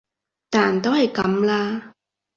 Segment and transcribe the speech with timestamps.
[0.49, 1.93] 但都係噉啦